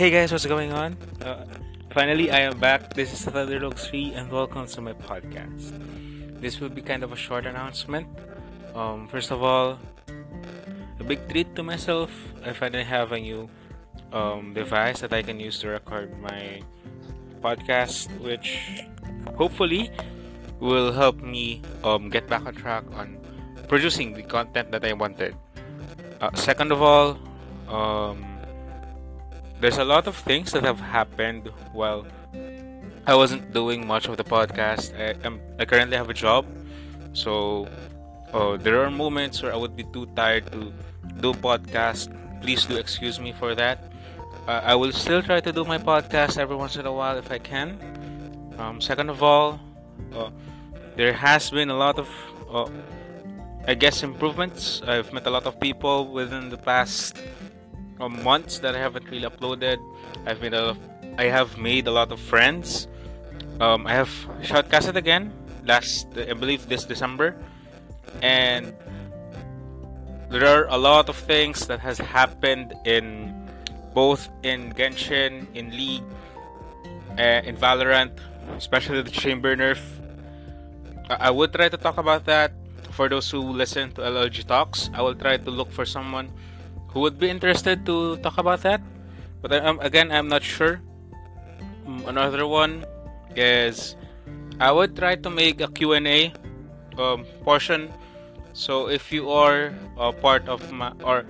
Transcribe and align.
Hey 0.00 0.08
guys, 0.08 0.32
what's 0.32 0.48
going 0.48 0.72
on? 0.72 0.96
Uh, 1.20 1.44
finally, 1.92 2.30
I 2.32 2.48
am 2.48 2.56
back. 2.56 2.94
This 2.94 3.12
is 3.12 3.20
Thunderdog 3.20 3.76
3 3.76 4.16
and 4.16 4.32
welcome 4.32 4.64
to 4.64 4.80
my 4.80 4.94
podcast. 4.94 5.76
This 6.40 6.58
will 6.58 6.70
be 6.72 6.80
kind 6.80 7.04
of 7.04 7.12
a 7.12 7.16
short 7.20 7.44
announcement. 7.44 8.08
Um, 8.74 9.08
first 9.08 9.30
of 9.30 9.42
all, 9.42 9.76
a 10.98 11.04
big 11.04 11.28
treat 11.28 11.54
to 11.54 11.62
myself. 11.62 12.08
If 12.40 12.48
I 12.48 12.52
finally 12.54 12.84
have 12.84 13.12
a 13.12 13.20
new 13.20 13.50
um, 14.10 14.54
device 14.54 15.04
that 15.04 15.12
I 15.12 15.20
can 15.20 15.38
use 15.38 15.60
to 15.60 15.68
record 15.68 16.18
my 16.18 16.62
podcast, 17.44 18.08
which 18.24 18.80
hopefully 19.36 19.92
will 20.60 20.92
help 20.92 21.20
me 21.20 21.60
um, 21.84 22.08
get 22.08 22.26
back 22.26 22.46
on 22.46 22.54
track 22.54 22.84
on 22.96 23.20
producing 23.68 24.14
the 24.14 24.22
content 24.22 24.72
that 24.72 24.82
I 24.82 24.94
wanted. 24.94 25.36
Uh, 26.22 26.32
second 26.32 26.72
of 26.72 26.80
all, 26.80 27.20
um, 27.68 28.29
there's 29.60 29.78
a 29.78 29.84
lot 29.84 30.06
of 30.06 30.16
things 30.16 30.52
that 30.52 30.64
have 30.64 30.80
happened 30.80 31.50
while 31.72 32.06
I 33.06 33.14
wasn't 33.14 33.52
doing 33.52 33.86
much 33.86 34.08
of 34.08 34.16
the 34.16 34.24
podcast. 34.24 34.96
I, 34.98 35.14
am, 35.26 35.40
I 35.58 35.64
currently 35.64 35.96
have 35.96 36.08
a 36.08 36.14
job, 36.14 36.46
so 37.12 37.68
uh, 38.32 38.56
there 38.56 38.82
are 38.82 38.90
moments 38.90 39.42
where 39.42 39.52
I 39.52 39.56
would 39.56 39.76
be 39.76 39.84
too 39.92 40.06
tired 40.16 40.50
to 40.52 40.72
do 41.20 41.32
podcast. 41.34 42.08
Please 42.40 42.64
do 42.64 42.76
excuse 42.76 43.20
me 43.20 43.32
for 43.32 43.54
that. 43.54 43.92
Uh, 44.48 44.60
I 44.64 44.74
will 44.74 44.92
still 44.92 45.22
try 45.22 45.40
to 45.40 45.52
do 45.52 45.64
my 45.64 45.78
podcast 45.78 46.38
every 46.38 46.56
once 46.56 46.76
in 46.76 46.86
a 46.86 46.92
while 46.92 47.18
if 47.18 47.30
I 47.30 47.38
can. 47.38 47.76
Um, 48.58 48.80
second 48.80 49.10
of 49.10 49.22
all, 49.22 49.60
uh, 50.14 50.30
there 50.96 51.12
has 51.12 51.50
been 51.50 51.70
a 51.70 51.76
lot 51.76 51.98
of 51.98 52.08
uh, 52.50 52.68
I 53.66 53.74
guess 53.74 54.02
improvements. 54.02 54.80
I've 54.86 55.12
met 55.12 55.26
a 55.26 55.30
lot 55.30 55.44
of 55.46 55.60
people 55.60 56.12
within 56.12 56.48
the 56.48 56.56
past 56.56 57.18
months 58.08 58.58
that 58.60 58.74
I 58.74 58.78
haven't 58.78 59.08
really 59.10 59.28
uploaded. 59.28 59.78
I've 60.26 60.40
made 60.40 60.54
a, 60.54 60.76
I 61.18 61.24
have 61.24 61.58
made 61.58 61.86
a 61.86 61.90
lot 61.90 62.12
of 62.12 62.20
friends. 62.20 62.88
Um, 63.60 63.86
I 63.86 63.92
have 63.92 64.10
shoutcasted 64.40 64.96
again 64.96 65.32
last, 65.64 66.06
I 66.16 66.32
believe, 66.32 66.68
this 66.68 66.84
December, 66.84 67.36
and 68.22 68.74
there 70.30 70.46
are 70.46 70.66
a 70.68 70.78
lot 70.78 71.08
of 71.08 71.16
things 71.16 71.66
that 71.66 71.80
has 71.80 71.98
happened 71.98 72.72
in 72.84 73.34
both 73.94 74.28
in 74.42 74.72
Genshin, 74.72 75.46
in 75.54 75.70
League, 75.70 76.04
uh, 77.18 77.42
in 77.44 77.56
Valorant, 77.56 78.12
especially 78.56 79.02
the 79.02 79.10
Chamber 79.10 79.56
nerf. 79.56 79.80
I 81.10 81.30
would 81.30 81.52
try 81.52 81.68
to 81.68 81.76
talk 81.76 81.98
about 81.98 82.24
that 82.26 82.52
for 82.92 83.08
those 83.08 83.30
who 83.30 83.40
listen 83.40 83.90
to 83.92 84.02
LLG 84.02 84.46
Talks. 84.46 84.90
I 84.94 85.02
will 85.02 85.16
try 85.16 85.36
to 85.36 85.50
look 85.50 85.72
for 85.72 85.84
someone 85.84 86.30
who 86.92 87.00
would 87.00 87.18
be 87.18 87.28
interested 87.30 87.86
to 87.86 88.16
talk 88.18 88.38
about 88.38 88.62
that. 88.62 88.80
But 89.42 89.52
um, 89.64 89.80
again, 89.80 90.12
I'm 90.12 90.28
not 90.28 90.42
sure. 90.42 90.80
Um, 91.86 92.04
another 92.06 92.46
one 92.46 92.84
is 93.36 93.96
I 94.60 94.70
would 94.72 94.96
try 94.96 95.16
to 95.16 95.30
make 95.30 95.60
a 95.60 95.68
Q&A 95.68 96.32
um, 96.98 97.24
portion. 97.44 97.88
So 98.52 98.88
if 98.88 99.12
you 99.12 99.30
are 99.30 99.72
a 99.96 100.12
part 100.12 100.48
of 100.48 100.60
my 100.72 100.92
or 101.04 101.24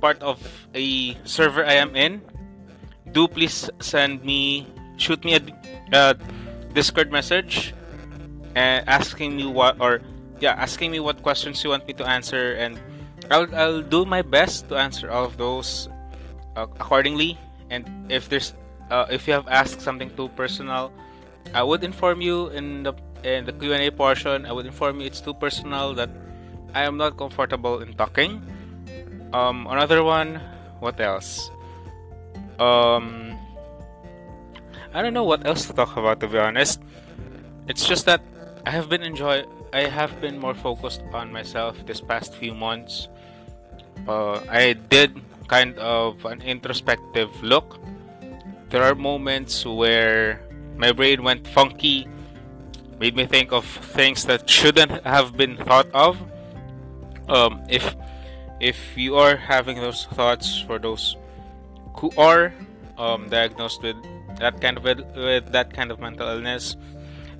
part 0.00 0.20
of 0.20 0.38
a 0.74 1.16
server 1.24 1.64
I 1.64 1.80
am 1.80 1.96
in, 1.96 2.20
do 3.12 3.26
please 3.28 3.70
send 3.80 4.24
me 4.24 4.66
shoot 4.96 5.24
me 5.24 5.38
a, 5.92 6.16
Discord 6.76 7.10
message 7.10 7.72
and 8.54 8.84
asking 8.86 9.32
me 9.34 9.48
what 9.48 9.80
or 9.80 10.04
yeah 10.40 10.52
asking 10.52 10.92
me 10.92 11.00
what 11.00 11.22
questions 11.24 11.64
you 11.64 11.70
want 11.72 11.88
me 11.88 11.94
to 11.96 12.04
answer 12.04 12.52
and 12.52 12.76
I'll, 13.30 13.54
I'll 13.54 13.82
do 13.82 14.04
my 14.04 14.22
best 14.22 14.68
to 14.68 14.76
answer 14.76 15.10
all 15.10 15.24
of 15.24 15.36
those 15.36 15.88
uh, 16.56 16.62
accordingly. 16.62 17.38
And 17.70 18.10
if 18.10 18.28
there's 18.28 18.54
uh, 18.90 19.06
if 19.10 19.26
you 19.26 19.34
have 19.34 19.48
asked 19.48 19.80
something 19.80 20.14
too 20.14 20.28
personal 20.30 20.92
I 21.54 21.62
would 21.62 21.84
inform 21.84 22.20
you 22.20 22.48
in 22.48 22.82
the 22.82 22.94
in 23.22 23.44
the 23.44 23.52
Q&A 23.52 23.90
portion. 23.90 24.46
I 24.46 24.52
would 24.52 24.66
inform 24.66 25.00
you 25.00 25.06
it's 25.06 25.20
too 25.20 25.34
personal 25.34 25.94
that 25.94 26.10
I 26.74 26.82
am 26.84 26.96
not 26.96 27.16
comfortable 27.16 27.82
in 27.82 27.94
talking. 27.94 28.42
Um 29.32 29.66
another 29.66 30.02
one 30.02 30.40
what 30.80 31.00
else? 31.00 31.50
Um 32.58 33.38
I 34.94 35.02
don't 35.02 35.14
know 35.14 35.24
what 35.24 35.46
else 35.46 35.66
to 35.66 35.72
talk 35.72 35.96
about 35.96 36.20
to 36.20 36.28
be 36.28 36.38
honest. 36.38 36.80
It's 37.68 37.86
just 37.86 38.06
that 38.06 38.22
I 38.64 38.70
have 38.70 38.88
been 38.88 39.02
enjoy 39.02 39.44
I 39.72 39.86
have 39.86 40.20
been 40.20 40.38
more 40.38 40.54
focused 40.54 41.02
on 41.12 41.32
myself 41.32 41.76
this 41.86 42.00
past 42.00 42.34
few 42.34 42.54
months. 42.54 43.08
Uh, 44.06 44.40
I 44.48 44.74
did 44.74 45.20
kind 45.48 45.78
of 45.78 46.24
an 46.24 46.42
introspective 46.42 47.30
look. 47.42 47.78
There 48.70 48.82
are 48.82 48.94
moments 48.94 49.64
where 49.64 50.40
my 50.76 50.92
brain 50.92 51.22
went 51.22 51.46
funky, 51.48 52.08
made 52.98 53.16
me 53.16 53.26
think 53.26 53.52
of 53.52 53.64
things 53.64 54.24
that 54.26 54.48
shouldn't 54.48 55.04
have 55.04 55.36
been 55.36 55.56
thought 55.56 55.90
of. 55.92 56.18
Um, 57.28 57.62
if 57.68 57.94
if 58.60 58.78
you 58.96 59.16
are 59.16 59.36
having 59.36 59.76
those 59.80 60.06
thoughts 60.14 60.60
for 60.62 60.78
those 60.78 61.16
who 61.98 62.10
are 62.16 62.52
um, 62.98 63.28
diagnosed 63.28 63.82
with 63.82 63.96
that 64.38 64.60
kind 64.60 64.76
of 64.78 64.84
with 64.84 65.52
that 65.52 65.72
kind 65.72 65.90
of 65.90 66.00
mental 66.00 66.28
illness, 66.28 66.76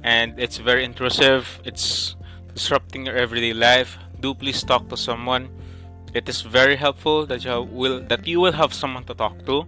and 0.02 0.38
it's 0.38 0.58
very 0.58 0.84
intrusive 0.84 1.60
it's 1.64 2.16
disrupting 2.54 3.06
your 3.06 3.16
everyday 3.16 3.52
life 3.52 3.98
do 4.20 4.32
please 4.34 4.62
talk 4.62 4.88
to 4.88 4.96
someone 4.96 5.48
it 6.16 6.28
is 6.30 6.40
very 6.40 6.76
helpful 6.76 7.26
that 7.26 7.44
you 7.44 7.60
will 7.70 8.00
that 8.08 8.26
you 8.26 8.40
will 8.40 8.56
have 8.62 8.72
someone 8.72 9.04
to 9.04 9.14
talk 9.14 9.44
to. 9.44 9.66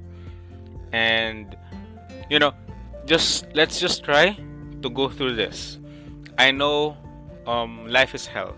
And 0.93 1.55
you 2.31 2.39
know 2.39 2.53
just 3.05 3.45
let's 3.55 3.79
just 3.79 4.03
try 4.03 4.33
to 4.83 4.89
go 4.89 5.09
through 5.11 5.37
this. 5.37 5.79
I 6.39 6.51
know 6.51 6.97
um, 7.47 7.87
life 7.87 8.15
is 8.15 8.27
hell. 8.27 8.57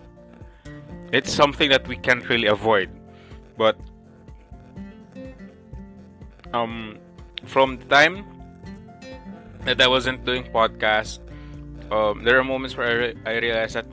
It's 1.11 1.33
something 1.33 1.69
that 1.69 1.85
we 1.87 1.97
can't 1.97 2.23
really 2.29 2.47
avoid. 2.47 2.89
But 3.57 3.75
um 6.53 6.97
from 7.45 7.77
the 7.79 7.85
time 7.85 8.25
that 9.63 9.79
i 9.79 9.87
wasn't 9.87 10.19
doing 10.25 10.43
podcast 10.51 11.19
um, 11.91 12.23
there 12.23 12.37
are 12.39 12.43
moments 12.43 12.75
where 12.75 12.87
I, 12.87 12.93
re- 12.93 13.17
I 13.25 13.33
realize 13.39 13.73
that 13.73 13.85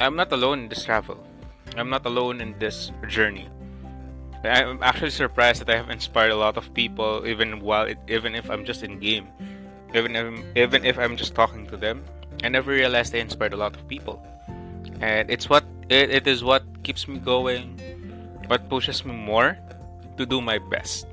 I'm 0.00 0.16
not 0.16 0.32
alone 0.32 0.60
in 0.60 0.68
this 0.68 0.84
travel. 0.84 1.24
I'm 1.76 1.90
not 1.90 2.06
alone 2.06 2.40
in 2.40 2.58
this 2.58 2.92
journey. 3.08 3.48
I'm 4.44 4.82
actually 4.82 5.10
surprised 5.10 5.60
that 5.62 5.70
I 5.70 5.76
have 5.76 5.88
inspired 5.88 6.30
a 6.30 6.36
lot 6.36 6.56
of 6.56 6.72
people, 6.74 7.26
even 7.26 7.60
while 7.60 7.86
it, 7.86 7.98
even 8.08 8.34
if 8.34 8.50
I'm 8.50 8.64
just 8.64 8.82
in 8.82 9.00
game, 9.00 9.28
even 9.94 10.14
if 10.16 10.26
even 10.56 10.84
if 10.84 10.98
I'm 10.98 11.16
just 11.16 11.34
talking 11.34 11.66
to 11.68 11.76
them. 11.76 12.04
I 12.42 12.48
never 12.48 12.72
realized 12.72 13.14
I 13.14 13.18
inspired 13.18 13.54
a 13.54 13.56
lot 13.56 13.74
of 13.74 13.88
people, 13.88 14.20
and 15.00 15.30
it's 15.30 15.48
what 15.48 15.64
it, 15.88 16.10
it 16.10 16.26
is 16.26 16.44
what 16.44 16.62
keeps 16.82 17.08
me 17.08 17.16
going, 17.18 17.80
what 18.48 18.68
pushes 18.68 19.04
me 19.04 19.14
more 19.14 19.56
to 20.18 20.26
do 20.26 20.42
my 20.42 20.58
best, 20.58 21.06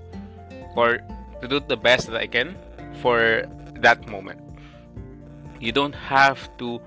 or 0.75 0.99
to 1.39 1.47
do 1.47 1.61
the 1.61 1.77
best 1.77 2.07
that 2.11 2.19
I 2.19 2.27
can 2.27 2.57
for 2.99 3.47
that 3.79 4.09
moment 4.09 4.41
you 5.61 5.71
don't 5.71 5.95
have 5.95 6.49
to 6.57 6.81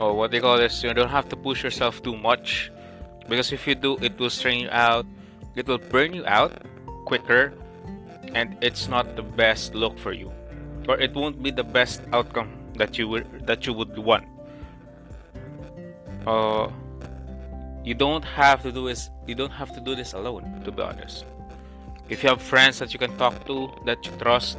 or 0.00 0.14
what 0.14 0.30
they 0.30 0.40
call 0.40 0.56
this 0.56 0.82
you 0.82 0.92
don't 0.94 1.08
have 1.10 1.28
to 1.28 1.36
push 1.36 1.62
yourself 1.62 2.02
too 2.02 2.16
much. 2.16 2.70
Because 3.28 3.52
if 3.52 3.66
you 3.66 3.74
do 3.74 3.96
it 4.00 4.18
will 4.18 4.30
strain 4.30 4.60
you 4.60 4.70
out. 4.70 5.06
It 5.54 5.68
will 5.68 5.78
burn 5.78 6.14
you 6.14 6.26
out 6.26 6.52
quicker 7.06 7.54
and 8.34 8.56
it's 8.60 8.88
not 8.88 9.14
the 9.14 9.22
best 9.22 9.74
look 9.74 9.98
for 9.98 10.12
you. 10.12 10.32
Or 10.88 10.98
it 10.98 11.14
won't 11.14 11.42
be 11.42 11.50
the 11.50 11.64
best 11.64 12.02
outcome 12.12 12.50
that 12.74 12.98
you 12.98 13.08
would 13.08 13.46
that 13.46 13.66
you 13.66 13.72
would 13.72 13.96
want. 13.98 14.24
Uh 16.26 16.68
you 17.84 17.94
don't 17.94 18.24
have 18.24 18.62
to 18.62 18.72
do 18.72 18.88
this 18.88 19.10
you 19.26 19.34
don't 19.34 19.52
have 19.52 19.72
to 19.74 19.80
do 19.80 19.94
this 19.94 20.12
alone 20.14 20.62
to 20.64 20.72
be 20.72 20.82
honest. 20.82 21.24
If 22.08 22.22
you 22.22 22.28
have 22.28 22.42
friends 22.42 22.78
that 22.80 22.92
you 22.92 22.98
can 22.98 23.16
talk 23.16 23.46
to 23.46 23.70
that 23.86 24.04
you 24.04 24.12
trust 24.18 24.58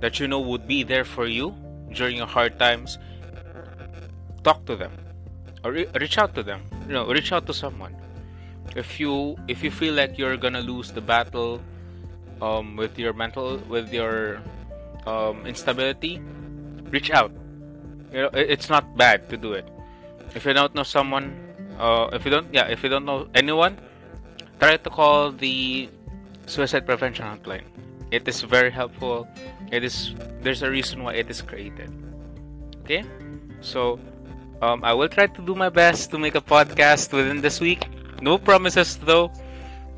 that 0.00 0.18
you 0.18 0.26
know 0.28 0.40
would 0.40 0.66
be 0.66 0.82
there 0.82 1.04
for 1.04 1.26
you 1.26 1.54
during 1.92 2.16
your 2.16 2.26
hard 2.26 2.58
times, 2.58 2.98
talk 4.42 4.64
to 4.66 4.76
them 4.76 4.92
or 5.64 5.72
re- 5.72 5.90
reach 6.00 6.18
out 6.18 6.34
to 6.34 6.42
them. 6.42 6.62
You 6.86 6.94
know, 6.94 7.06
reach 7.06 7.32
out 7.32 7.46
to 7.46 7.54
someone. 7.54 7.94
If 8.76 8.98
you 8.98 9.36
if 9.48 9.62
you 9.62 9.70
feel 9.70 9.94
like 9.94 10.18
you're 10.18 10.36
gonna 10.36 10.60
lose 10.60 10.92
the 10.92 11.00
battle 11.00 11.60
um, 12.40 12.76
with 12.76 12.98
your 12.98 13.12
mental 13.12 13.58
with 13.68 13.92
your 13.92 14.40
um, 15.06 15.46
instability, 15.46 16.20
reach 16.90 17.10
out. 17.10 17.32
You 18.12 18.28
know, 18.28 18.30
it's 18.32 18.68
not 18.68 18.96
bad 18.96 19.28
to 19.30 19.36
do 19.36 19.52
it. 19.52 19.66
If 20.34 20.44
you 20.44 20.52
don't 20.52 20.74
know 20.74 20.82
someone, 20.82 21.32
uh, 21.78 22.08
if 22.12 22.24
you 22.24 22.30
don't 22.30 22.48
yeah, 22.52 22.66
if 22.68 22.82
you 22.82 22.88
don't 22.88 23.04
know 23.04 23.28
anyone, 23.34 23.78
try 24.60 24.76
to 24.76 24.90
call 24.90 25.32
the 25.32 25.88
suicide 26.46 26.86
prevention 26.86 27.26
hotline. 27.26 27.64
It 28.10 28.28
is 28.28 28.42
very 28.42 28.70
helpful. 28.70 29.28
It 29.70 29.84
is 29.84 30.14
there's 30.40 30.62
a 30.62 30.70
reason 30.70 31.02
why 31.02 31.14
it 31.14 31.30
is 31.30 31.40
created. 31.40 31.90
Okay, 32.84 33.04
so 33.60 33.98
um, 34.62 34.84
I 34.84 34.94
will 34.94 35.08
try 35.08 35.26
to 35.26 35.42
do 35.42 35.54
my 35.54 35.68
best 35.68 36.10
to 36.12 36.18
make 36.18 36.36
a 36.36 36.40
podcast 36.40 37.12
within 37.12 37.42
this 37.42 37.58
week. 37.60 37.90
No 38.22 38.38
promises 38.38 38.96
though. 38.96 39.32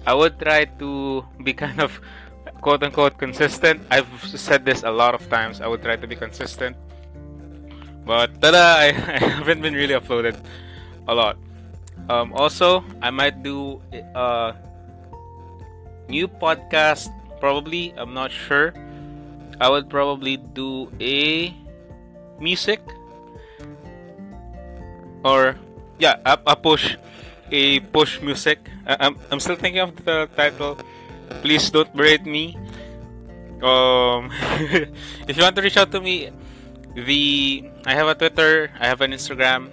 I 0.06 0.14
will 0.14 0.32
try 0.32 0.64
to 0.80 1.24
be 1.44 1.52
kind 1.52 1.80
of 1.80 2.00
quote 2.64 2.82
unquote 2.82 3.18
consistent. 3.18 3.84
I've 3.90 4.08
said 4.24 4.64
this 4.64 4.82
a 4.82 4.90
lot 4.90 5.14
of 5.14 5.28
times. 5.28 5.60
I 5.60 5.68
will 5.68 5.78
try 5.78 5.96
to 5.96 6.06
be 6.08 6.16
consistent, 6.16 6.76
but 8.08 8.40
tada, 8.40 8.64
I, 8.84 8.88
I 8.88 9.18
haven't 9.20 9.60
been 9.60 9.74
really 9.74 9.92
uploaded 9.92 10.40
a 11.06 11.14
lot. 11.14 11.36
Um, 12.08 12.32
also, 12.32 12.82
I 13.02 13.10
might 13.10 13.42
do 13.42 13.80
a 13.92 14.56
new 16.08 16.26
podcast. 16.26 17.12
Probably, 17.38 17.92
I'm 17.96 18.14
not 18.14 18.32
sure. 18.32 18.72
I 19.60 19.68
would 19.68 19.88
probably 19.88 20.38
do 20.38 20.90
a 21.00 21.52
music 22.40 22.80
or 25.24 25.56
yeah, 25.98 26.20
a, 26.24 26.38
a 26.46 26.56
push, 26.56 26.96
a 27.50 27.80
push 27.90 28.20
music. 28.20 28.60
I, 28.86 29.08
I'm 29.08 29.16
I'm 29.32 29.40
still 29.40 29.56
thinking 29.56 29.80
of 29.80 29.96
the 30.04 30.28
title. 30.36 30.78
Please 31.40 31.70
don't 31.70 31.90
berate 31.96 32.26
me. 32.28 32.54
Um, 33.64 34.30
if 35.26 35.36
you 35.36 35.42
want 35.42 35.56
to 35.56 35.62
reach 35.62 35.76
out 35.76 35.90
to 35.92 36.00
me, 36.00 36.30
the 36.94 37.64
I 37.86 37.94
have 37.94 38.06
a 38.06 38.14
Twitter, 38.14 38.70
I 38.78 38.86
have 38.86 39.00
an 39.00 39.12
Instagram. 39.12 39.72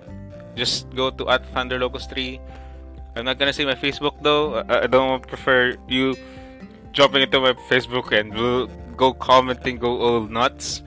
Just 0.55 0.89
go 0.95 1.11
to 1.11 1.29
at 1.29 1.43
thunderlocust3. 1.53 2.39
I'm 3.15 3.25
not 3.25 3.37
gonna 3.37 3.53
say 3.53 3.65
my 3.65 3.75
Facebook 3.75 4.15
though. 4.23 4.63
I, 4.71 4.83
I 4.83 4.87
don't 4.87 5.21
prefer 5.27 5.75
you 5.87 6.15
jumping 6.91 7.21
into 7.21 7.39
my 7.39 7.53
Facebook 7.67 8.11
and 8.15 8.31
go 8.95 9.13
commenting, 9.13 9.77
go 9.77 9.99
all 9.99 10.21
nuts. 10.21 10.83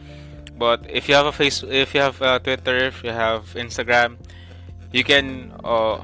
But 0.57 0.87
if 0.89 1.09
you 1.09 1.15
have 1.15 1.27
a 1.27 1.33
face, 1.33 1.65
if 1.67 1.95
you 1.95 2.01
have 2.01 2.21
a 2.23 2.39
Twitter, 2.39 2.77
if 2.77 3.03
you 3.03 3.11
have 3.11 3.53
Instagram, 3.55 4.17
you 4.95 5.03
can 5.03 5.51
uh, 5.67 5.99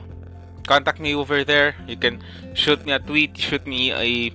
contact 0.67 0.99
me 0.99 1.15
over 1.15 1.47
there. 1.47 1.79
You 1.87 1.97
can 1.97 2.19
shoot 2.55 2.85
me 2.85 2.91
a 2.91 2.99
tweet, 2.99 3.39
shoot 3.39 3.65
me 3.65 3.95
a 3.95 4.35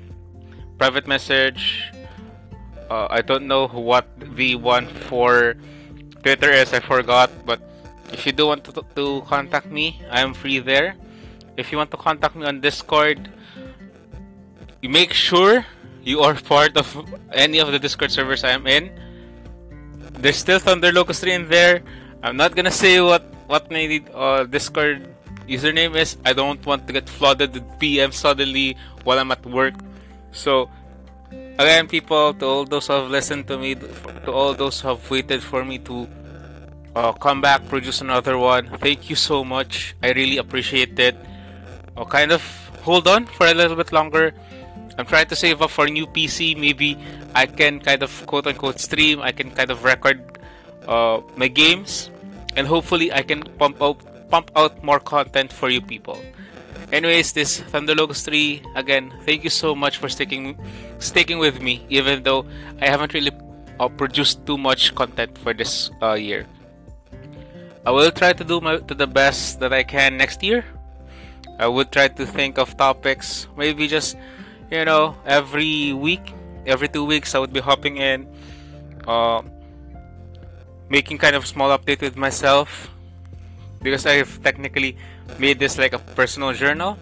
private 0.79 1.07
message. 1.07 1.91
Uh, 2.89 3.07
I 3.11 3.21
don't 3.21 3.47
know 3.51 3.67
what 3.67 4.07
the 4.39 4.55
one 4.55 4.87
for 5.11 5.59
Twitter 6.23 6.49
is. 6.49 6.71
I 6.71 6.79
forgot, 6.79 7.29
but 7.45 7.59
if 8.13 8.25
you 8.25 8.31
do 8.31 8.47
want 8.47 8.63
to, 8.63 8.71
to 8.95 9.21
contact 9.27 9.67
me, 9.67 10.01
I 10.09 10.21
am 10.21 10.33
free 10.33 10.59
there. 10.59 10.95
If 11.57 11.71
you 11.71 11.77
want 11.77 11.91
to 11.91 11.97
contact 11.97 12.35
me 12.35 12.45
on 12.45 12.61
Discord, 12.61 13.27
make 14.81 15.11
sure 15.11 15.65
you 16.03 16.21
are 16.21 16.33
part 16.33 16.77
of 16.77 16.87
any 17.33 17.59
of 17.59 17.73
the 17.73 17.79
Discord 17.79 18.11
servers 18.11 18.45
I 18.45 18.51
am 18.51 18.67
in. 18.67 18.87
There's 20.15 20.37
still 20.37 20.59
Thunder 20.59 20.93
Locust 20.93 21.21
3 21.21 21.33
in 21.33 21.49
there. 21.49 21.83
I'm 22.23 22.37
not 22.37 22.55
gonna 22.55 22.71
say 22.71 23.01
what 23.01 23.34
what 23.47 23.69
my 23.71 24.03
uh, 24.13 24.43
Discord 24.45 25.07
username 25.47 25.95
is. 25.95 26.17
I 26.25 26.33
don't 26.33 26.63
want 26.65 26.87
to 26.87 26.93
get 26.93 27.09
flooded 27.09 27.53
with 27.53 27.79
PM 27.79 28.11
suddenly 28.11 28.77
while 29.03 29.19
I'm 29.19 29.31
at 29.31 29.45
work. 29.45 29.73
So 30.31 30.69
again, 31.57 31.87
people, 31.87 32.33
to 32.33 32.45
all 32.45 32.65
those 32.65 32.87
who 32.87 32.93
have 32.93 33.09
listened 33.09 33.47
to 33.47 33.57
me, 33.57 33.75
to 33.75 34.31
all 34.31 34.53
those 34.53 34.81
who 34.81 34.89
have 34.89 35.09
waited 35.09 35.43
for 35.43 35.63
me 35.63 35.79
to 35.79 36.07
uh, 36.95 37.11
come 37.13 37.41
back, 37.41 37.67
produce 37.67 38.01
another 38.01 38.37
one. 38.37 38.69
Thank 38.79 39.09
you 39.09 39.15
so 39.15 39.43
much. 39.43 39.95
I 40.01 40.11
really 40.11 40.37
appreciate 40.37 40.97
it. 40.99 41.15
I'll 41.97 42.05
kind 42.05 42.31
of 42.31 42.41
hold 42.81 43.07
on 43.07 43.25
for 43.25 43.47
a 43.47 43.53
little 43.53 43.75
bit 43.75 43.91
longer. 43.91 44.33
I'm 44.97 45.05
trying 45.05 45.27
to 45.27 45.35
save 45.35 45.61
up 45.61 45.71
for 45.71 45.85
a 45.85 45.89
new 45.89 46.07
PC. 46.07 46.57
Maybe 46.57 46.97
I 47.33 47.45
can 47.45 47.79
kind 47.79 48.01
of 48.03 48.11
quote 48.27 48.47
unquote 48.47 48.79
stream. 48.79 49.21
I 49.21 49.31
can 49.31 49.51
kind 49.51 49.71
of 49.71 49.83
record 49.83 50.39
uh, 50.87 51.21
my 51.35 51.47
games, 51.47 52.09
and 52.55 52.67
hopefully 52.67 53.11
I 53.11 53.21
can 53.21 53.43
pump 53.57 53.81
out 53.81 54.01
pump 54.29 54.51
out 54.55 54.83
more 54.83 54.99
content 54.99 55.53
for 55.53 55.69
you 55.69 55.81
people. 55.81 56.19
Anyways, 56.91 57.33
this 57.33 57.59
Thunder 57.59 57.95
Locust 57.95 58.25
3 58.25 58.61
again. 58.75 59.13
Thank 59.25 59.43
you 59.43 59.49
so 59.49 59.75
much 59.75 59.97
for 59.97 60.09
sticking 60.09 60.57
sticking 60.99 61.39
with 61.39 61.61
me, 61.61 61.85
even 61.89 62.23
though 62.23 62.45
I 62.81 62.87
haven't 62.87 63.13
really 63.13 63.31
uh, 63.79 63.89
produced 63.89 64.45
too 64.45 64.57
much 64.57 64.93
content 64.95 65.37
for 65.37 65.53
this 65.53 65.89
uh, 66.01 66.13
year. 66.13 66.45
I 67.85 67.91
will 67.91 68.11
try 68.11 68.33
to 68.33 68.43
do 68.43 68.61
my 68.61 68.77
to 68.77 68.93
the 68.93 69.07
best 69.07 69.59
that 69.59 69.73
I 69.73 69.83
can 69.83 70.17
next 70.17 70.41
year. 70.41 70.65
I 71.59 71.67
would 71.67 71.91
try 71.91 72.07
to 72.07 72.25
think 72.25 72.57
of 72.57 72.75
topics, 72.77 73.47
maybe 73.57 73.87
just 73.87 74.17
you 74.69 74.85
know 74.85 75.15
every 75.25 75.93
week, 75.93 76.33
every 76.65 76.89
two 76.89 77.05
weeks 77.05 77.33
I 77.33 77.39
would 77.39 77.53
be 77.53 77.61
hopping 77.61 77.97
in, 77.97 78.27
uh, 79.07 79.41
making 80.89 81.17
kind 81.17 81.35
of 81.35 81.45
small 81.45 81.75
update 81.75 82.01
with 82.01 82.15
myself 82.15 82.89
because 83.81 84.05
I've 84.05 84.41
technically 84.43 84.97
made 85.39 85.59
this 85.59 85.77
like 85.77 85.93
a 85.93 85.99
personal 86.17 86.53
journal. 86.53 86.97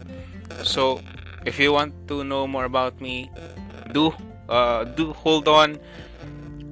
So 0.63 1.01
if 1.45 1.59
you 1.59 1.73
want 1.73 1.93
to 2.07 2.23
know 2.23 2.47
more 2.47 2.65
about 2.65 2.99
me, 3.01 3.31
do 3.91 4.13
uh, 4.49 4.83
do 4.83 5.13
hold 5.13 5.47
on. 5.47 5.79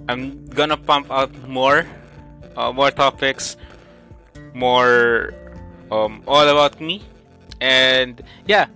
I'm 0.10 0.46
gonna 0.48 0.78
pump 0.78 1.12
out 1.12 1.32
more 1.48 1.88
uh, 2.56 2.72
more 2.72 2.92
topics, 2.92 3.56
more 4.54 5.34
um, 5.92 6.24
all 6.28 6.48
about 6.48 6.82
me, 6.82 7.04
and 7.62 8.22
yeah, 8.48 8.68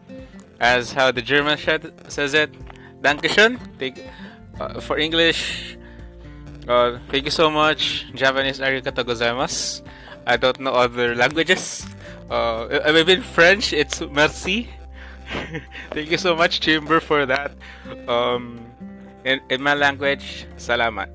as 0.60 0.94
how 0.94 1.12
the 1.12 1.22
German 1.22 1.58
says 2.08 2.34
it, 2.34 2.52
Dankeschön. 3.02 3.60
Take, 3.80 4.04
uh, 4.60 4.80
for 4.80 4.98
English, 4.98 5.78
uh, 6.68 7.00
thank 7.10 7.26
you 7.26 7.32
so 7.32 7.50
much. 7.50 8.06
Japanese, 8.16 8.60
arigato 8.60 9.04
gozaimasu. 9.04 9.82
I 10.26 10.38
don't 10.38 10.60
know 10.60 10.74
other 10.74 11.16
languages. 11.16 11.86
Uh, 12.30 12.66
maybe 12.86 13.14
in 13.14 13.22
French, 13.22 13.74
it's 13.74 14.02
merci. 14.02 14.70
thank 15.92 16.10
you 16.10 16.18
so 16.18 16.36
much, 16.36 16.60
Chamber, 16.60 17.00
for 17.00 17.26
that. 17.26 17.54
Um, 18.08 18.66
in, 19.24 19.40
in 19.50 19.62
my 19.62 19.74
language, 19.74 20.46
salamat. 20.58 21.10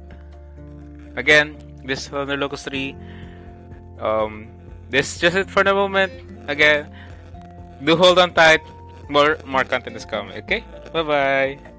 Again, 1.17 1.57
this 1.85 2.03
is 2.03 2.09
Thunder 2.09 2.37
Locust 2.37 2.69
3. 2.69 2.95
Um, 3.99 4.49
this 4.91 5.15
is 5.15 5.21
just 5.21 5.37
it 5.37 5.51
for 5.51 5.65
the 5.65 5.75
moment. 5.75 6.13
Again, 6.49 6.91
do 7.85 7.97
hold 7.97 8.19
on 8.19 8.35
tight. 8.35 8.61
More 9.09 9.39
more 9.45 9.65
content 9.65 9.97
is 9.97 10.05
coming. 10.05 10.39
Okay. 10.39 10.65
Bye 10.93 11.03
bye. 11.03 11.70